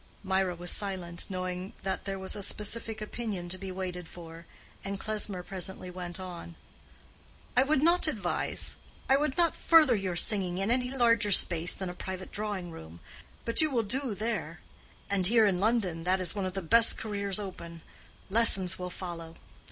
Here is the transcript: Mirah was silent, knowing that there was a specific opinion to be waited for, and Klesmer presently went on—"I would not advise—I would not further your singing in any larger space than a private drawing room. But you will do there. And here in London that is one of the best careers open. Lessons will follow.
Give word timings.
Mirah 0.23 0.55
was 0.55 0.71
silent, 0.71 1.25
knowing 1.29 1.73
that 1.83 2.05
there 2.05 2.17
was 2.17 2.35
a 2.35 2.41
specific 2.41 3.01
opinion 3.03 3.49
to 3.49 3.57
be 3.59 3.71
waited 3.71 4.07
for, 4.07 4.47
and 4.83 4.99
Klesmer 4.99 5.43
presently 5.43 5.91
went 5.91 6.19
on—"I 6.19 7.61
would 7.61 7.83
not 7.83 8.07
advise—I 8.07 9.15
would 9.17 9.37
not 9.37 9.55
further 9.55 9.93
your 9.95 10.15
singing 10.15 10.57
in 10.57 10.71
any 10.71 10.89
larger 10.89 11.31
space 11.31 11.75
than 11.75 11.87
a 11.87 11.93
private 11.93 12.31
drawing 12.31 12.71
room. 12.71 12.99
But 13.45 13.61
you 13.61 13.69
will 13.69 13.83
do 13.83 14.15
there. 14.15 14.61
And 15.07 15.27
here 15.27 15.45
in 15.45 15.59
London 15.59 16.03
that 16.03 16.19
is 16.19 16.33
one 16.33 16.47
of 16.47 16.53
the 16.53 16.63
best 16.63 16.97
careers 16.97 17.37
open. 17.39 17.81
Lessons 18.27 18.79
will 18.79 18.89
follow. 18.89 19.35